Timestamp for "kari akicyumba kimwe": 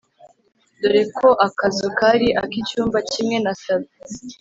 1.99-3.37